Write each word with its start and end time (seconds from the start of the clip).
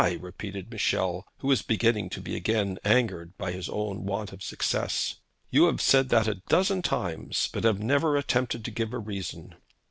repeated 0.19 0.71
Michel, 0.71 1.27
who 1.41 1.47
was 1.47 1.61
beginning 1.61 2.09
to 2.09 2.21
be 2.21 2.35
again 2.35 2.79
angered 2.83 3.37
by 3.37 3.51
his 3.51 3.69
own 3.69 4.03
want 4.03 4.33
of 4.33 4.41
success. 4.41 5.17
'You 5.51 5.65
have 5.67 5.79
said 5.79 6.09
that 6.09 6.27
a 6.27 6.41
dozen 6.49 6.81
times, 6.81 7.49
but 7.53 7.65
have 7.65 7.79
never 7.79 8.17
attempted 8.17 8.65
to 8.65 8.71
give 8.71 8.93
a 8.93 8.97
reason.' 8.97 9.53